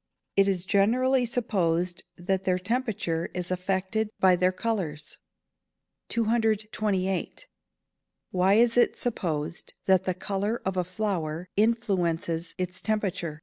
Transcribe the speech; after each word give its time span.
_It 0.34 0.48
is 0.48 0.64
generally 0.64 1.26
supposed 1.26 2.04
that 2.16 2.44
their 2.44 2.58
temperature 2.58 3.28
is 3.34 3.50
affected 3.50 4.08
by 4.18 4.34
their 4.34 4.50
colours. 4.50 5.18
228. 6.08 7.46
_Why 8.32 8.56
is 8.56 8.78
it 8.78 8.96
supposed 8.96 9.74
that 9.84 10.04
the 10.04 10.14
colour 10.14 10.62
of 10.64 10.78
a 10.78 10.84
flower 10.84 11.50
influences 11.54 12.54
its 12.56 12.80
temperature? 12.80 13.42